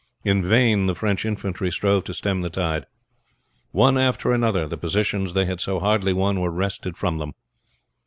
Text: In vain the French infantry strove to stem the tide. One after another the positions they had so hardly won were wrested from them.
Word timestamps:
In 0.23 0.41
vain 0.41 0.87
the 0.87 0.95
French 0.95 1.27
infantry 1.27 1.69
strove 1.69 2.05
to 2.05 2.13
stem 2.15 2.41
the 2.41 2.49
tide. 2.49 2.87
One 3.69 3.99
after 3.99 4.31
another 4.33 4.65
the 4.67 4.75
positions 4.75 5.35
they 5.35 5.45
had 5.45 5.61
so 5.61 5.79
hardly 5.79 6.11
won 6.11 6.39
were 6.41 6.49
wrested 6.49 6.97
from 6.97 7.19
them. 7.19 7.33